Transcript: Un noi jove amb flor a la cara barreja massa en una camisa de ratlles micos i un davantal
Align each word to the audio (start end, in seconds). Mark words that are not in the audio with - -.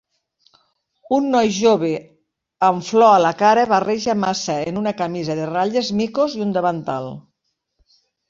Un 1.17 1.27
noi 1.35 1.49
jove 1.57 1.91
amb 2.67 2.87
flor 2.87 3.11
a 3.17 3.19
la 3.25 3.33
cara 3.43 3.65
barreja 3.73 4.15
massa 4.23 4.57
en 4.71 4.81
una 4.83 4.95
camisa 5.03 5.37
de 5.41 5.45
ratlles 5.53 5.93
micos 6.01 6.37
i 6.39 6.43
un 6.49 6.57
davantal 6.59 7.13